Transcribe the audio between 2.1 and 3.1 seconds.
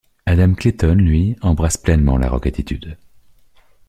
la rock attitude.